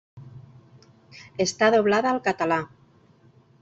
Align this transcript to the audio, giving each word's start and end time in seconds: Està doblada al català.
Està 1.47 1.71
doblada 1.79 2.17
al 2.17 2.25
català. 2.31 2.63